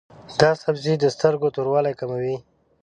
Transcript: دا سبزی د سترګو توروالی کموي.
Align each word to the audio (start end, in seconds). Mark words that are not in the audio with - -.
دا 0.39 0.49
سبزی 0.63 0.93
د 0.99 1.05
سترګو 1.15 1.53
توروالی 1.55 1.93
کموي. 1.99 2.35